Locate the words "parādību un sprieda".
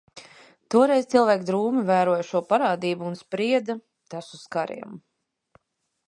2.53-3.75